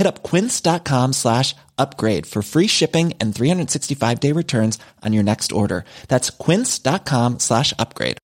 [0.00, 5.52] Hit up quince.com slash upgrade for free shipping and 365 day returns on your next
[5.52, 5.84] order.
[6.08, 8.16] That's quince.com slash upgrade.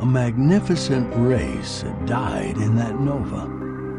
[0.00, 3.46] A magnificent race died in that nova.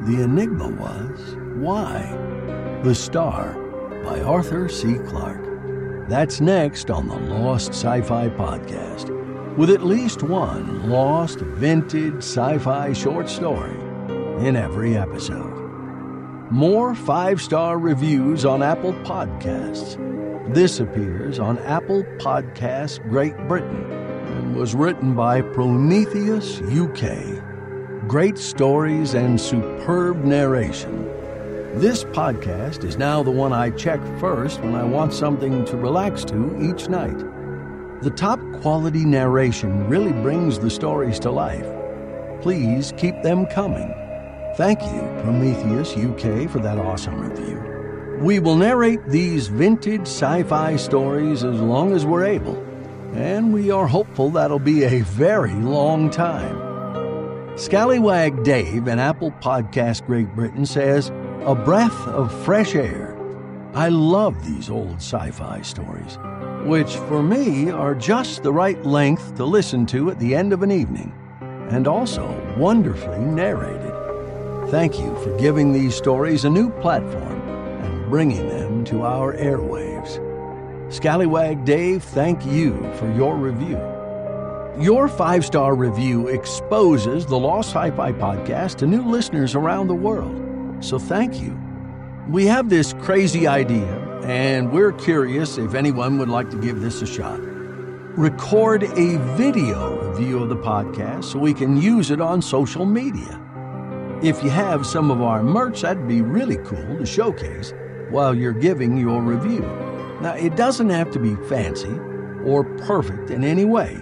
[0.04, 2.02] The enigma was why?
[2.84, 3.65] The Star
[4.06, 5.00] by Arthur C.
[5.08, 6.08] Clarke.
[6.08, 9.10] That's next on the Lost Sci Fi Podcast,
[9.58, 13.74] with at least one lost vintage sci fi short story
[14.46, 15.56] in every episode.
[16.52, 19.98] More five star reviews on Apple Podcasts.
[20.54, 27.42] This appears on Apple Podcasts Great Britain and was written by Prometheus UK.
[28.08, 31.12] Great stories and superb narration.
[31.76, 36.24] This podcast is now the one I check first when I want something to relax
[36.24, 37.20] to each night.
[38.02, 41.68] The top quality narration really brings the stories to life.
[42.42, 43.94] Please keep them coming.
[44.56, 47.60] Thank you, Prometheus UK, for that awesome review.
[48.22, 52.56] We will narrate these vintage sci fi stories as long as we're able,
[53.14, 57.58] and we are hopeful that'll be a very long time.
[57.58, 61.12] Scallywag Dave in Apple Podcast Great Britain says,
[61.46, 63.16] A breath of fresh air.
[63.76, 66.18] I love these old sci fi stories,
[66.64, 70.64] which for me are just the right length to listen to at the end of
[70.64, 71.14] an evening,
[71.70, 72.26] and also
[72.58, 73.94] wonderfully narrated.
[74.72, 77.40] Thank you for giving these stories a new platform
[77.84, 80.20] and bringing them to our airwaves.
[80.92, 83.78] Scallywag Dave, thank you for your review.
[84.80, 89.94] Your five star review exposes the Lost Sci Fi podcast to new listeners around the
[89.94, 90.45] world.
[90.82, 91.58] So thank you.
[92.30, 93.88] We have this crazy idea,
[94.24, 97.40] and we're curious if anyone would like to give this a shot.
[98.18, 103.42] Record a video review of the podcast so we can use it on social media.
[104.24, 107.74] If you have some of our merch, that'd be really cool to showcase
[108.10, 109.62] while you're giving your review.
[110.22, 112.00] Now, it doesn't have to be fancy
[112.46, 114.02] or perfect in any way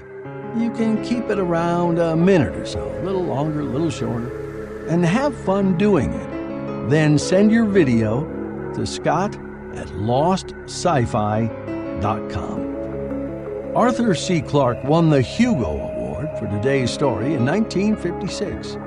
[0.58, 4.88] you can keep it around a minute or so, a little longer, a little shorter,
[4.88, 6.33] and have fun doing it.
[6.90, 8.24] Then send your video
[8.74, 9.36] to scott
[9.74, 12.74] at lostscifi.com.
[13.76, 14.42] Arthur C.
[14.42, 18.78] Clarke won the Hugo Award for today's story in 1956.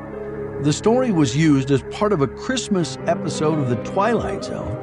[0.63, 4.77] The story was used as part of a Christmas episode of The Twilight Zone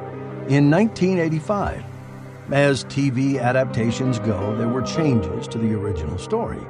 [0.48, 1.84] in 1985.
[2.50, 6.60] As TV adaptations go, there were changes to the original story.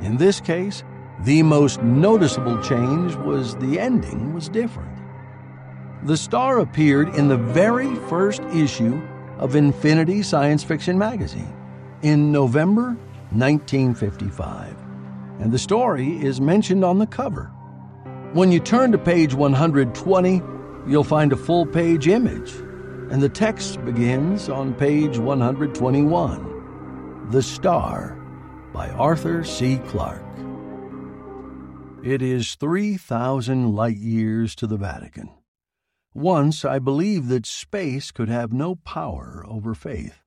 [0.00, 0.84] In this case,
[1.20, 4.95] the most noticeable change was the ending was different.
[6.04, 9.02] The star appeared in the very first issue
[9.38, 11.52] of Infinity Science Fiction magazine
[12.02, 12.96] in November
[13.30, 14.76] 1955,
[15.40, 17.50] and the story is mentioned on the cover.
[18.34, 20.42] When you turn to page 120,
[20.86, 22.52] you'll find a full page image,
[23.10, 28.16] and the text begins on page 121 The Star
[28.72, 29.78] by Arthur C.
[29.88, 30.22] Clarke.
[32.04, 35.30] It is 3,000 light years to the Vatican.
[36.16, 40.22] Once I believed that space could have no power over faith,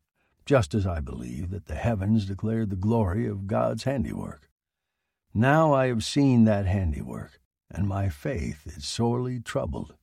[0.46, 4.52] just as I believe that the heavens declare the glory of God's handiwork.
[5.34, 7.40] Now I have seen that handiwork,
[7.72, 9.96] and my faith is sorely troubled.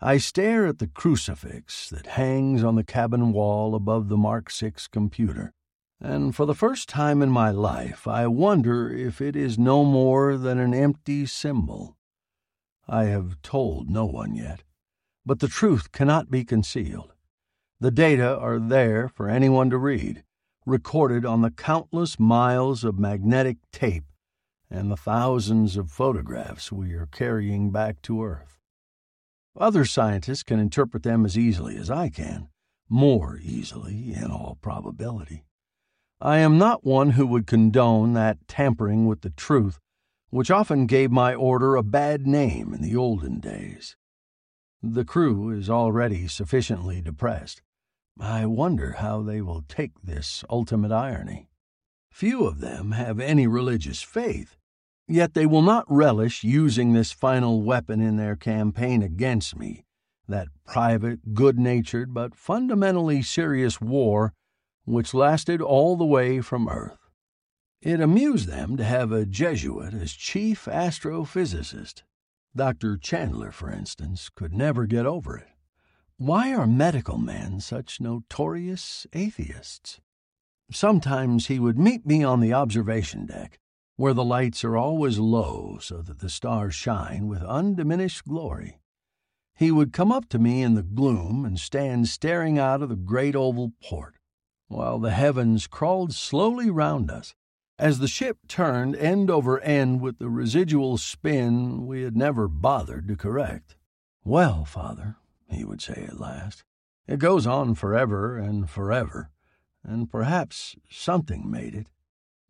[0.00, 4.72] I stare at the crucifix that hangs on the cabin wall above the Mark VI
[4.90, 5.52] computer,
[6.00, 10.36] and for the first time in my life I wonder if it is no more
[10.36, 11.96] than an empty symbol.
[12.88, 14.64] I have told no one yet,
[15.28, 17.12] but the truth cannot be concealed.
[17.80, 20.24] The data are there for anyone to read,
[20.64, 24.06] recorded on the countless miles of magnetic tape
[24.70, 28.56] and the thousands of photographs we are carrying back to Earth.
[29.54, 32.48] Other scientists can interpret them as easily as I can,
[32.88, 35.44] more easily, in all probability.
[36.22, 39.78] I am not one who would condone that tampering with the truth
[40.30, 43.94] which often gave my order a bad name in the olden days.
[44.82, 47.62] The crew is already sufficiently depressed.
[48.20, 51.48] I wonder how they will take this ultimate irony.
[52.12, 54.56] Few of them have any religious faith,
[55.08, 59.84] yet they will not relish using this final weapon in their campaign against me,
[60.28, 64.32] that private, good natured, but fundamentally serious war
[64.84, 67.10] which lasted all the way from Earth.
[67.82, 72.02] It amused them to have a Jesuit as chief astrophysicist.
[72.56, 72.96] Dr.
[72.96, 75.48] Chandler, for instance, could never get over it.
[76.16, 80.00] Why are medical men such notorious atheists?
[80.70, 83.58] Sometimes he would meet me on the observation deck,
[83.96, 88.80] where the lights are always low so that the stars shine with undiminished glory.
[89.54, 92.96] He would come up to me in the gloom and stand staring out of the
[92.96, 94.16] great oval port,
[94.68, 97.34] while the heavens crawled slowly round us,
[97.78, 103.06] as the ship turned end over end with the residual spin we had never bothered
[103.08, 103.76] to correct.
[104.24, 105.16] Well, father,
[105.48, 106.64] he would say at last.
[107.06, 109.30] It goes on forever and forever,
[109.84, 111.86] and perhaps something made it.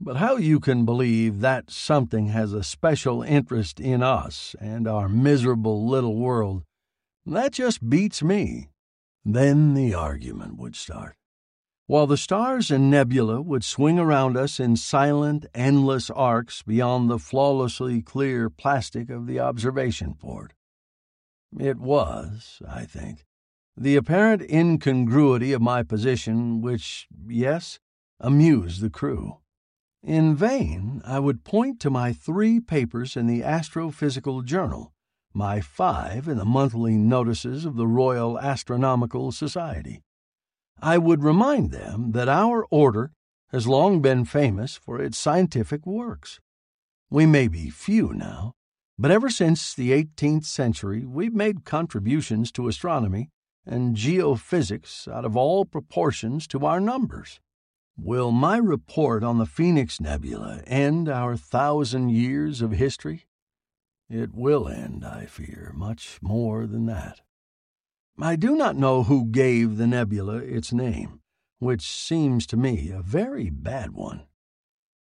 [0.00, 5.08] But how you can believe that something has a special interest in us and our
[5.08, 6.62] miserable little world,
[7.26, 8.70] that just beats me.
[9.24, 11.17] Then the argument would start.
[11.88, 17.18] While the stars and nebula would swing around us in silent, endless arcs beyond the
[17.18, 20.52] flawlessly clear plastic of the observation port.
[21.58, 23.24] It was, I think,
[23.74, 27.78] the apparent incongruity of my position which, yes,
[28.20, 29.38] amused the crew.
[30.02, 34.92] In vain I would point to my three papers in the Astrophysical Journal,
[35.32, 40.02] my five in the monthly notices of the Royal Astronomical Society.
[40.80, 43.12] I would remind them that our order
[43.50, 46.40] has long been famous for its scientific works.
[47.10, 48.52] We may be few now,
[48.98, 53.30] but ever since the 18th century, we've made contributions to astronomy
[53.66, 57.40] and geophysics out of all proportions to our numbers.
[57.96, 63.26] Will my report on the Phoenix Nebula end our thousand years of history?
[64.08, 67.20] It will end, I fear, much more than that.
[68.20, 71.20] I do not know who gave the nebula its name,
[71.60, 74.22] which seems to me a very bad one.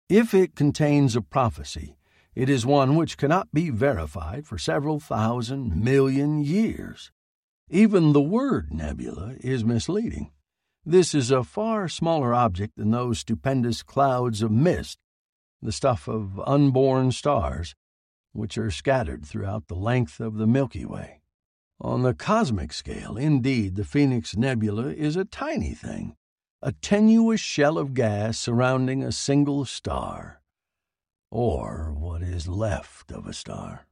[0.09, 1.97] If it contains a prophecy,
[2.37, 7.11] it is one which cannot be verified for several thousand million years.
[7.69, 10.31] Even the word nebula is misleading.
[10.85, 14.99] This is a far smaller object than those stupendous clouds of mist,
[15.61, 17.75] the stuff of unborn stars,
[18.33, 21.20] which are scattered throughout the length of the Milky Way.
[21.81, 26.15] On the cosmic scale, indeed, the Phoenix Nebula is a tiny thing,
[26.61, 30.41] a tenuous shell of gas surrounding a single star
[31.31, 33.87] or what is left of a star.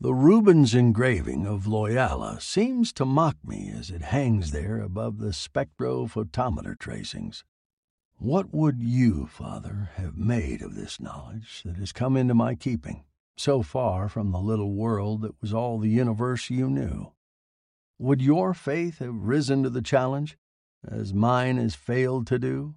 [0.00, 5.28] The Rubens engraving of Loyola seems to mock me as it hangs there above the
[5.28, 7.44] spectrophotometer tracings.
[8.16, 13.04] What would you, Father, have made of this knowledge that has come into my keeping,
[13.40, 17.12] so far from the little world that was all the universe you knew?
[17.98, 20.36] Would your faith have risen to the challenge,
[20.86, 22.74] as mine has failed to do?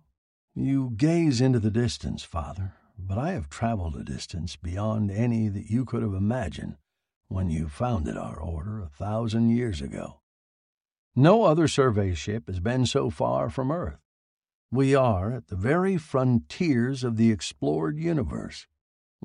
[0.55, 5.69] You gaze into the distance, Father, but I have traveled a distance beyond any that
[5.69, 6.77] you could have imagined
[7.27, 10.21] when you founded our order a thousand years ago.
[11.15, 13.99] No other survey ship has been so far from Earth.
[14.71, 18.65] We are at the very frontiers of the explored universe.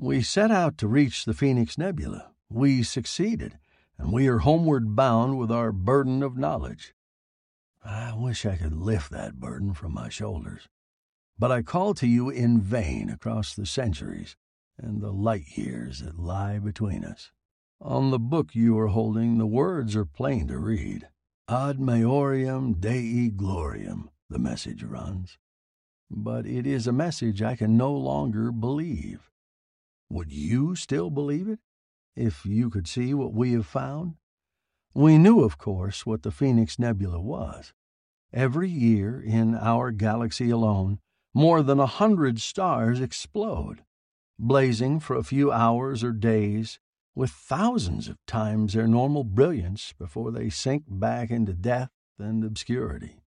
[0.01, 2.31] We set out to reach the Phoenix Nebula.
[2.49, 3.59] We succeeded,
[3.97, 6.93] and we are homeward bound with our burden of knowledge.
[7.83, 10.69] I wish I could lift that burden from my shoulders.
[11.37, 14.37] But I call to you in vain across the centuries
[14.77, 17.33] and the light years that lie between us.
[17.81, 21.09] On the book you are holding, the words are plain to read.
[21.49, 25.37] Ad maiorem Dei gloriam, the message runs.
[26.09, 29.28] but it is a message I can no longer believe.
[30.09, 31.59] Would you still believe it
[32.15, 34.15] if you could see what we have found?
[34.93, 37.73] We knew, of course, what the Phoenix Nebula was.
[38.33, 40.99] Every year in our galaxy alone,
[41.33, 43.83] more than a hundred stars explode,
[44.39, 46.79] blazing for a few hours or days
[47.15, 53.21] with thousands of times their normal brilliance before they sink back into death and obscurity.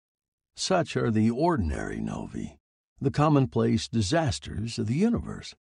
[0.57, 2.59] Such are the ordinary novae,
[3.01, 5.55] the commonplace disasters of the universe.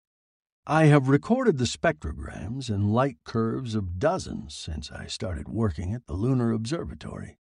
[0.70, 6.06] I have recorded the spectrograms and light curves of dozens since I started working at
[6.06, 7.38] the Lunar Observatory.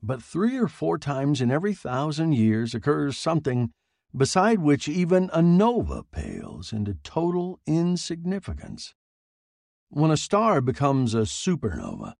[0.00, 3.72] But three or four times in every thousand years occurs something
[4.16, 8.94] beside which even a nova pales into total insignificance.
[9.88, 12.12] When a star becomes a supernova,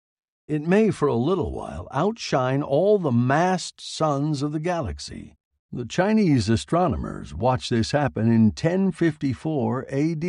[0.49, 5.38] it may for a little while outshine all the massed suns of the galaxy.
[5.71, 10.25] The Chinese astronomers watched this happen in 1054 AD,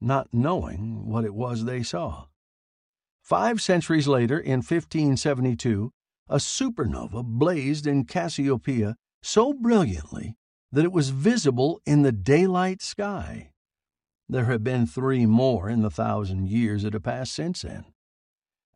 [0.00, 2.26] not knowing what it was they saw.
[3.20, 5.90] Five centuries later, in 1572,
[6.28, 10.36] a supernova blazed in Cassiopeia so brilliantly
[10.70, 13.50] that it was visible in the daylight sky.
[14.28, 17.86] There have been three more in the thousand years that have passed since then.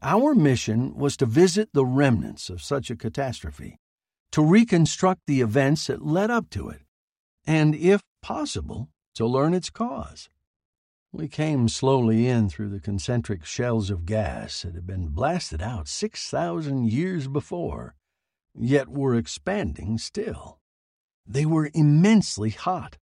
[0.02, 3.78] Our mission was to visit the remnants of such a catastrophe
[4.32, 6.82] to reconstruct the events that led up to it,
[7.46, 10.28] and, if possible, to learn its cause.
[11.12, 15.88] We came slowly in through the concentric shells of gas that had been blasted out
[15.88, 17.94] 6,000 years before,
[18.54, 20.60] yet were expanding still.
[21.26, 22.98] They were immensely hot,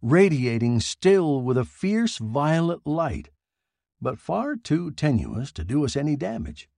[0.00, 3.30] radiating still with a fierce violet light,
[4.00, 6.68] but far too tenuous to do us any damage.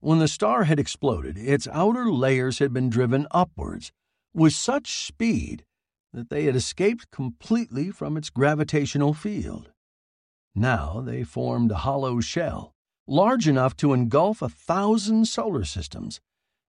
[0.00, 3.90] When the star had exploded, its outer layers had been driven upwards
[4.32, 5.64] with such speed
[6.12, 9.72] that they had escaped completely from its gravitational field.
[10.54, 12.74] Now they formed a hollow shell,
[13.06, 16.20] large enough to engulf a thousand solar systems,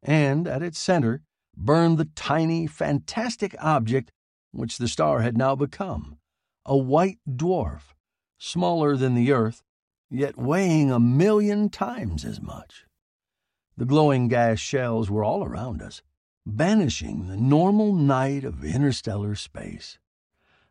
[0.03, 1.23] and at its center
[1.57, 4.11] burned the tiny, fantastic object
[4.53, 6.19] which the star had now become
[6.65, 7.95] a white dwarf,
[8.39, 9.63] smaller than the Earth,
[10.11, 12.88] yet weighing a million times as much.
[13.79, 16.03] The glowing gas shells were all around us,
[16.45, 20.01] banishing the normal night of interstellar space.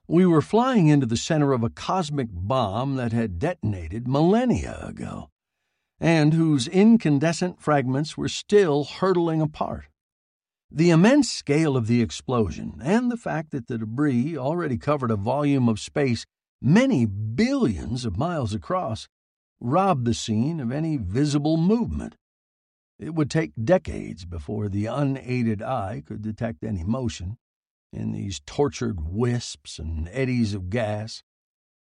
[0.10, 5.30] We were flying into the center of a cosmic bomb that had detonated millennia ago,
[6.02, 9.86] and whose incandescent fragments were still hurtling apart.
[10.70, 15.16] The immense scale of the explosion and the fact that the debris already covered a
[15.16, 16.26] volume of space
[16.62, 19.08] many billions of miles across
[19.62, 22.18] robbed the scene of any visible movement.
[23.00, 27.38] It would take decades before the unaided eye could detect any motion
[27.94, 31.22] in these tortured wisps and eddies of gas,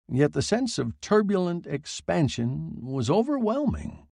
[0.09, 4.07] yet the sense of turbulent expansion was overwhelming.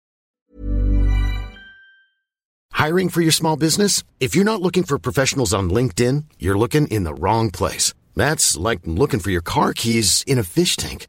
[2.73, 4.03] Hiring for your small business?
[4.19, 7.93] If you're not looking for professionals on LinkedIn, you're looking in the wrong place.
[8.15, 11.09] That's like looking for your car keys in a fish tank.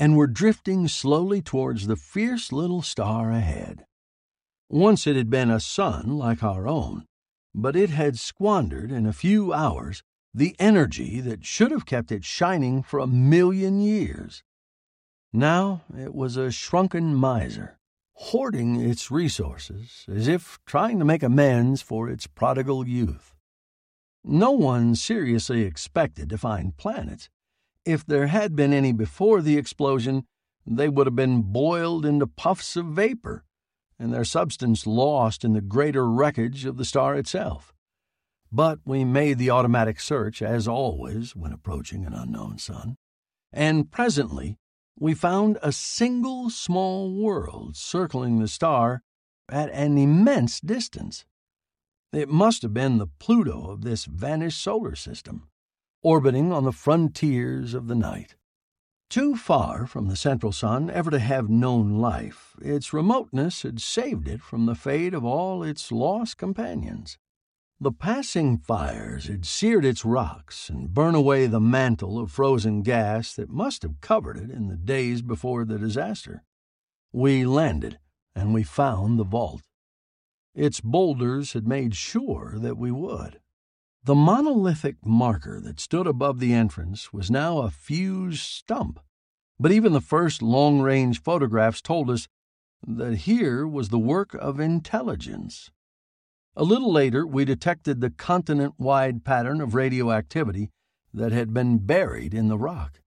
[0.00, 3.84] and were drifting slowly towards the fierce little star ahead.
[4.70, 7.04] Once it had been a sun like our own,
[7.54, 10.02] but it had squandered in a few hours
[10.32, 14.42] the energy that should have kept it shining for a million years.
[15.34, 17.78] Now it was a shrunken miser,
[18.14, 23.34] hoarding its resources as if trying to make amends for its prodigal youth.
[24.24, 27.28] No one seriously expected to find planets
[27.84, 30.24] if there had been any before the explosion,
[30.66, 33.44] they would have been boiled into puffs of vapor,
[33.98, 37.72] and their substance lost in the greater wreckage of the star itself.
[38.52, 42.96] But we made the automatic search, as always, when approaching an unknown sun,
[43.52, 44.58] and presently
[44.98, 49.02] we found a single small world circling the star
[49.48, 51.24] at an immense distance.
[52.12, 55.48] It must have been the Pluto of this vanished solar system,
[56.02, 58.36] orbiting on the frontiers of the night.
[59.08, 64.28] Too far from the central sun ever to have known life, its remoteness had saved
[64.28, 67.18] it from the fate of all its lost companions.
[67.80, 73.34] The passing fires had seared its rocks and burned away the mantle of frozen gas
[73.34, 76.44] that must have covered it in the days before the disaster.
[77.12, 77.98] We landed,
[78.34, 79.62] and we found the vault.
[80.54, 83.40] Its boulders had made sure that we would.
[84.02, 88.98] The monolithic marker that stood above the entrance was now a fused stump,
[89.58, 92.26] but even the first long range photographs told us
[92.86, 95.70] that here was the work of intelligence.
[96.56, 100.70] A little later, we detected the continent wide pattern of radioactivity
[101.12, 103.00] that had been buried in the rock.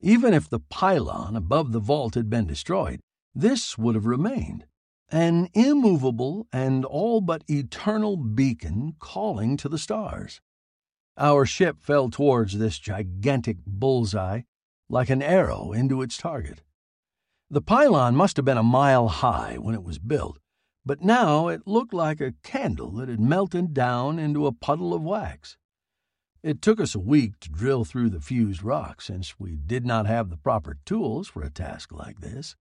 [0.00, 3.00] Even if the pylon above the vault had been destroyed,
[3.34, 4.66] this would have remained
[5.12, 10.40] an immovable and all but eternal beacon calling to the stars.
[11.18, 14.40] Our ship fell towards this gigantic bullseye
[14.88, 16.62] like an arrow into its target.
[17.50, 20.38] The pylon must have been a mile high when it was built,
[20.86, 25.02] but now it looked like a candle that had melted down into a puddle of
[25.02, 25.58] wax.
[26.42, 30.06] It took us a week to drill through the fused rock, since we did not
[30.06, 32.56] have the proper tools for a task like this.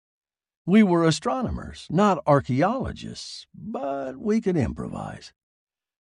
[0.68, 5.32] We were astronomers, not archaeologists, but we could improvise.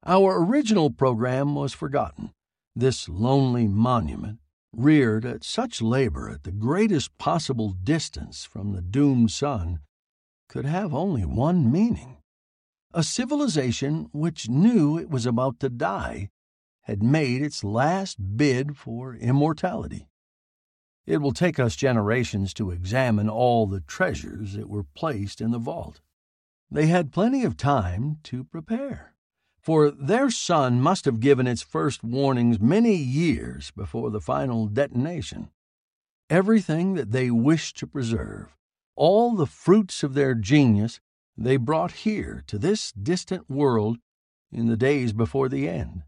[0.06, 2.32] Our original program was forgotten.
[2.74, 4.38] This lonely monument,
[4.74, 9.80] reared at such labor at the greatest possible distance from the doomed sun,
[10.48, 12.16] could have only one meaning.
[12.94, 16.30] A civilization which knew it was about to die
[16.84, 20.06] had made its last bid for immortality.
[21.06, 25.58] It will take us generations to examine all the treasures that were placed in the
[25.58, 26.00] vault.
[26.70, 29.14] They had plenty of time to prepare,
[29.60, 35.50] for their sun must have given its first warnings many years before the final detonation.
[36.30, 38.56] Everything that they wished to preserve
[38.96, 41.00] all the fruits of their genius
[41.36, 43.98] they brought here to this distant world
[44.52, 46.04] in the days before the end,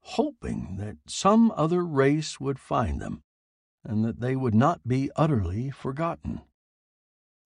[0.00, 3.22] hoping that some other race would find them
[3.84, 6.40] and that they would not be utterly forgotten.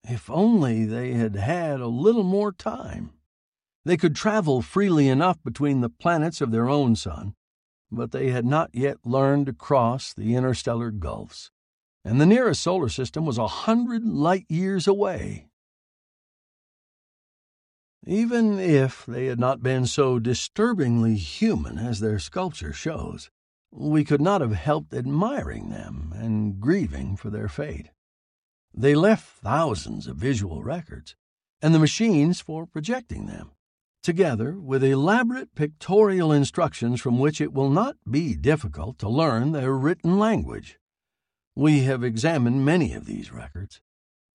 [0.04, 3.12] If only they had had a little more time.
[3.84, 7.34] They could travel freely enough between the planets of their own sun,
[7.90, 11.50] but they had not yet learned to cross the interstellar gulfs
[12.08, 15.46] and the nearest solar system was a hundred light years away.
[18.06, 23.30] Even if they had not been so disturbingly human as their sculpture shows,
[23.70, 27.90] we could not have helped admiring them and grieving for their fate.
[28.74, 31.16] They left thousands of visual records,
[31.60, 33.52] and the machines for projecting them,
[34.02, 39.72] together with elaborate pictorial instructions from which it will not be difficult to learn their
[39.72, 40.78] written language.
[41.54, 43.80] We have examined many of these records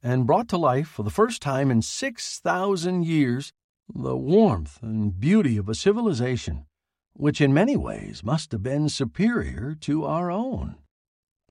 [0.01, 3.53] and brought to life for the first time in 6,000 years
[3.93, 6.65] the warmth and beauty of a civilization
[7.13, 10.75] which in many ways must have been superior to our own.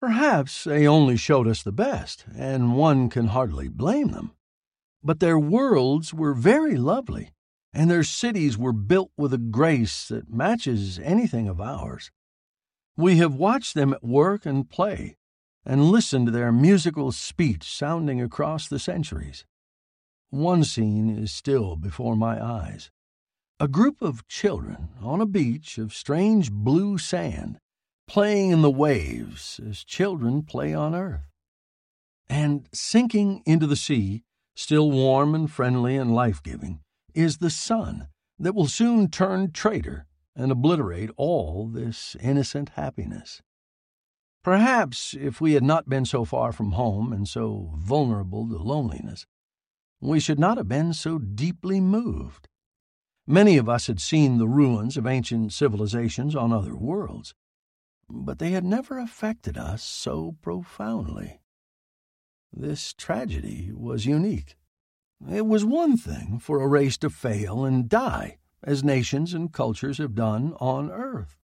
[0.00, 4.32] Perhaps they only showed us the best, and one can hardly blame them.
[5.02, 7.30] But their worlds were very lovely,
[7.72, 12.10] and their cities were built with a grace that matches anything of ours.
[12.96, 15.16] We have watched them at work and play,
[15.64, 19.46] and listened to their musical speech sounding across the centuries.
[20.30, 22.90] One scene is still before my eyes.
[23.62, 27.60] A group of children on a beach of strange blue sand,
[28.08, 31.30] playing in the waves as children play on earth.
[32.28, 34.24] And sinking into the sea,
[34.56, 36.80] still warm and friendly and life giving,
[37.14, 43.42] is the sun that will soon turn traitor and obliterate all this innocent happiness.
[44.42, 49.24] Perhaps if we had not been so far from home and so vulnerable to loneliness,
[50.00, 52.48] we should not have been so deeply moved.
[53.26, 57.34] Many of us had seen the ruins of ancient civilizations on other worlds,
[58.08, 61.40] but they had never affected us so profoundly.
[62.52, 64.56] This tragedy was unique.
[65.30, 69.98] It was one thing for a race to fail and die, as nations and cultures
[69.98, 71.38] have done on Earth.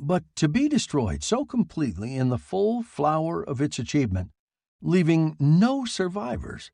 [0.00, 4.30] But to be destroyed so completely in the full flower of its achievement,
[4.80, 6.70] leaving no survivors,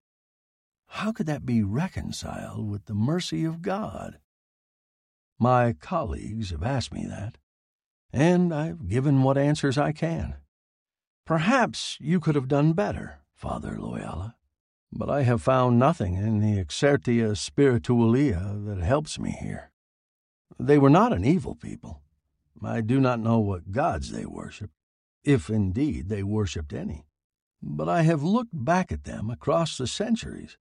[0.95, 4.21] how could that be reconciled with the mercy of God?
[5.41, 7.37] My colleagues have asked me that,
[8.13, 10.37] and I've given what answers I can.
[11.27, 14.37] Perhaps you could have done better, Father Loyola,
[14.93, 19.73] but I have found nothing in the Exercitia Spiritualia that helps me here.
[20.61, 22.03] They were not an evil people.
[22.63, 24.75] I do not know what gods they worshipped,
[25.25, 27.05] if indeed they worshipped any.
[27.61, 30.57] But I have looked back at them across the centuries,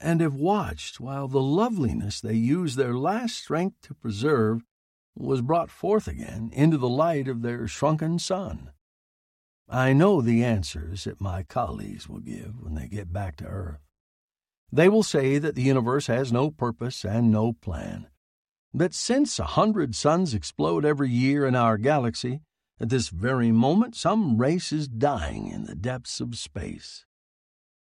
[0.00, 4.62] and have watched while the loveliness they used their last strength to preserve
[5.16, 8.70] was brought forth again into the light of their shrunken sun.
[9.68, 13.80] I know the answers that my colleagues will give when they get back to Earth.
[14.72, 18.08] They will say that the universe has no purpose and no plan,
[18.72, 22.40] that since a hundred suns explode every year in our galaxy,
[22.80, 27.04] at this very moment some race is dying in the depths of space.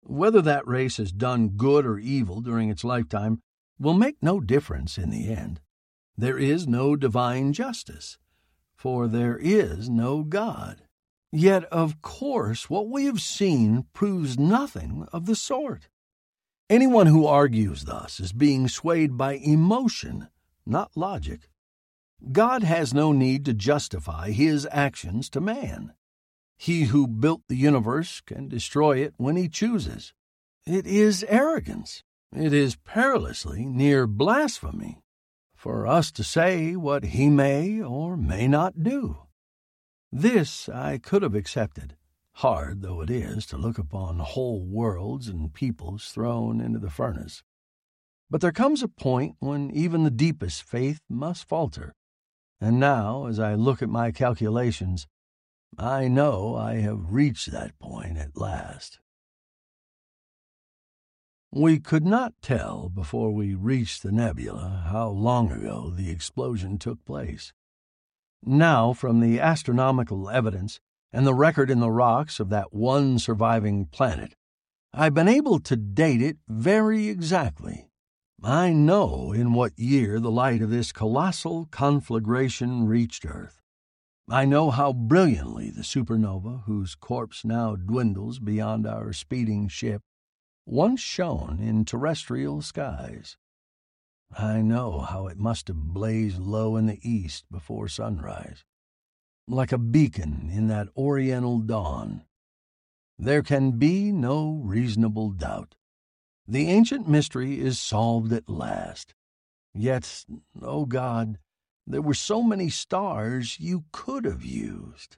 [0.04, 3.42] Whether that race has done good or evil during its lifetime
[3.80, 5.62] will make no difference in the end.
[6.18, 8.18] There is no divine justice,
[8.76, 10.82] for there is no God.
[11.32, 15.88] Yet, of course, what we have seen proves nothing of the sort.
[16.70, 20.28] Anyone who argues thus is being swayed by emotion,
[20.66, 21.50] not logic.
[22.32, 25.94] God has no need to justify his actions to man.
[26.62, 30.14] He who built the universe can destroy it when he chooses.
[30.66, 32.04] It is arrogance.
[32.36, 35.00] It is perilously near blasphemy
[35.56, 39.20] for us to say what he may or may not do.
[40.12, 41.96] This I could have accepted,
[42.34, 47.42] hard though it is to look upon whole worlds and peoples thrown into the furnace.
[48.30, 51.96] But there comes a point when even the deepest faith must falter,
[52.60, 55.08] and now, as I look at my calculations,
[55.78, 59.00] I know I have reached that point at last.
[61.52, 67.04] We could not tell before we reached the nebula how long ago the explosion took
[67.06, 67.54] place.
[68.44, 70.80] Now, from the astronomical evidence
[71.12, 74.36] and the record in the rocks of that one surviving planet,
[74.94, 77.90] I've been able to date it very exactly.
[78.44, 83.59] I know in what year the light of this colossal conflagration reached Earth.
[84.32, 90.04] I know how brilliantly the supernova, whose corpse now dwindles beyond our speeding ship,
[90.68, 93.38] once shone in terrestrial skies.
[94.38, 98.64] I know how it must have blazed low in the east before sunrise,
[99.48, 102.24] like a beacon in that oriental dawn.
[103.18, 105.76] There can be no reasonable doubt.
[106.48, 109.16] The ancient mystery is solved at last.
[109.74, 111.40] Yet, O oh God,
[111.90, 115.18] there were so many stars you could have used.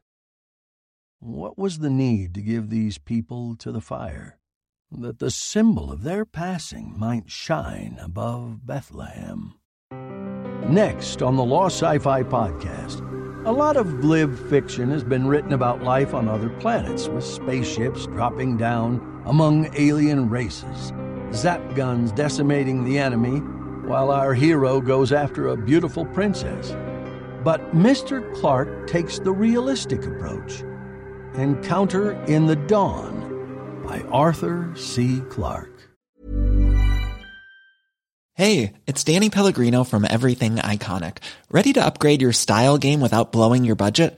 [1.19, 4.39] What was the need to give these people to the fire?
[4.91, 9.53] that the symbol of their passing might shine above Bethlehem.
[10.69, 13.07] Next on the Lost Sci Fi Podcast,
[13.45, 18.05] a lot of glib fiction has been written about life on other planets, with spaceships
[18.07, 20.91] dropping down among alien races,
[21.33, 23.41] zap guns decimating the enemy,
[23.91, 26.71] while our hero goes after a beautiful princess.
[27.43, 28.33] But Mr.
[28.35, 30.63] Clarke takes the realistic approach
[31.33, 35.19] Encounter in the Dawn by Arthur C.
[35.29, 35.89] Clarke.
[38.35, 41.17] Hey, it's Danny Pellegrino from Everything Iconic.
[41.49, 44.17] Ready to upgrade your style game without blowing your budget?